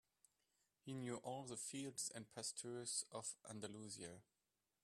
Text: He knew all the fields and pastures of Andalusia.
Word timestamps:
He 0.83 0.95
knew 0.95 1.17
all 1.17 1.43
the 1.43 1.55
fields 1.55 2.11
and 2.15 2.27
pastures 2.33 3.05
of 3.11 3.35
Andalusia. 3.47 4.23